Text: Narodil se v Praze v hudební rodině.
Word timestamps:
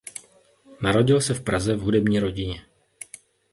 Narodil 0.81 1.21
se 1.21 1.33
v 1.33 1.43
Praze 1.43 1.75
v 1.75 1.79
hudební 1.81 2.19
rodině. 2.19 2.65